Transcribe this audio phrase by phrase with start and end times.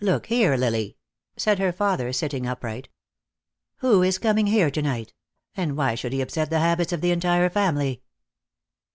[0.00, 0.96] "Look here, Lily,"
[1.36, 2.88] said her father, sitting upright.
[3.80, 5.12] "Who is coming here to night?
[5.58, 8.02] And why should he upset the habits of the entire family?"